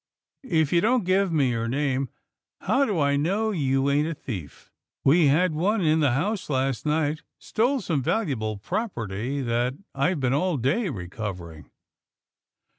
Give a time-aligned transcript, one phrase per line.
[0.49, 2.09] If you don't give your name,
[2.61, 4.71] how do I know you ain't a thief?
[5.03, 10.33] We had one in the house last night— stole some valuable property that I've been
[10.33, 11.69] all day recovering."